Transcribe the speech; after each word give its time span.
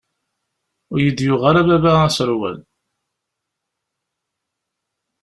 Ur 0.91 0.99
iyi-d-yuɣ 0.99 1.41
ara 1.49 1.67
baba 1.69 1.91
aserwal. 2.07 2.57